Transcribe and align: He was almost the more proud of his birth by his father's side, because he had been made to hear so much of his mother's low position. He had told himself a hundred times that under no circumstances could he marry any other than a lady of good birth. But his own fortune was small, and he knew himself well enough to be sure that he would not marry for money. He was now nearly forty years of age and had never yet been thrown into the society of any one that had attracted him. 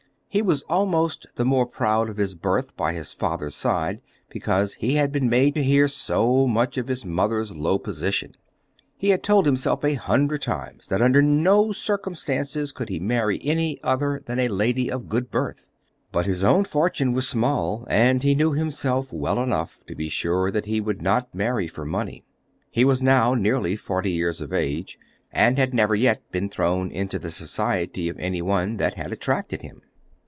He 0.33 0.41
was 0.41 0.61
almost 0.69 1.27
the 1.35 1.43
more 1.43 1.65
proud 1.65 2.09
of 2.09 2.15
his 2.15 2.35
birth 2.35 2.77
by 2.77 2.93
his 2.93 3.11
father's 3.11 3.53
side, 3.53 4.01
because 4.29 4.75
he 4.75 4.93
had 4.95 5.11
been 5.11 5.27
made 5.29 5.55
to 5.55 5.61
hear 5.61 5.89
so 5.89 6.47
much 6.47 6.77
of 6.77 6.87
his 6.87 7.03
mother's 7.03 7.53
low 7.53 7.77
position. 7.77 8.31
He 8.95 9.09
had 9.09 9.23
told 9.23 9.45
himself 9.45 9.83
a 9.83 9.95
hundred 9.95 10.41
times 10.41 10.87
that 10.87 11.01
under 11.01 11.21
no 11.21 11.73
circumstances 11.73 12.71
could 12.71 12.87
he 12.87 12.97
marry 12.97 13.41
any 13.43 13.77
other 13.83 14.21
than 14.25 14.39
a 14.39 14.47
lady 14.47 14.89
of 14.89 15.09
good 15.09 15.29
birth. 15.31 15.67
But 16.13 16.27
his 16.27 16.45
own 16.45 16.63
fortune 16.63 17.11
was 17.11 17.27
small, 17.27 17.85
and 17.89 18.23
he 18.23 18.33
knew 18.33 18.53
himself 18.53 19.11
well 19.11 19.37
enough 19.43 19.83
to 19.87 19.95
be 19.95 20.07
sure 20.07 20.49
that 20.49 20.65
he 20.65 20.79
would 20.79 21.01
not 21.01 21.35
marry 21.35 21.67
for 21.67 21.83
money. 21.83 22.23
He 22.69 22.85
was 22.85 23.03
now 23.03 23.33
nearly 23.33 23.75
forty 23.75 24.11
years 24.13 24.39
of 24.39 24.53
age 24.53 24.97
and 25.29 25.57
had 25.57 25.73
never 25.73 25.93
yet 25.93 26.21
been 26.31 26.47
thrown 26.47 26.89
into 26.89 27.19
the 27.19 27.31
society 27.31 28.07
of 28.07 28.17
any 28.17 28.41
one 28.41 28.77
that 28.77 28.93
had 28.93 29.11
attracted 29.11 29.61
him. 29.61 29.81